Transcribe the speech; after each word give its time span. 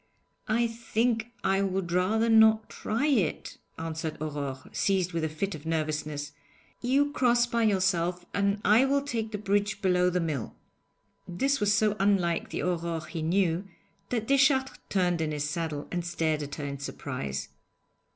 'I 0.47 0.65
think 0.65 1.27
I 1.43 1.61
would 1.61 1.91
rather 1.91 2.27
not 2.27 2.71
try 2.71 3.05
it,' 3.05 3.59
answered 3.77 4.17
Aurore, 4.19 4.63
seized 4.71 5.13
with 5.13 5.23
a 5.23 5.29
fit 5.29 5.53
of 5.53 5.67
nervousness. 5.67 6.31
'You 6.81 7.11
cross 7.11 7.45
by 7.45 7.61
yourself, 7.65 8.25
and 8.33 8.59
I 8.65 8.83
will 8.83 9.03
take 9.03 9.31
the 9.31 9.37
bridge 9.37 9.79
below 9.79 10.09
the 10.09 10.19
mill.' 10.19 10.55
This 11.27 11.59
was 11.59 11.71
so 11.71 11.95
unlike 11.99 12.49
the 12.49 12.63
Aurore 12.63 13.05
he 13.09 13.21
knew 13.21 13.67
that 14.09 14.25
Deschartres 14.27 14.79
turned 14.89 15.21
in 15.21 15.31
his 15.31 15.47
saddle 15.47 15.87
and 15.91 16.03
stared 16.03 16.41
at 16.41 16.55
her 16.55 16.65
in 16.65 16.79
surprise. 16.79 17.49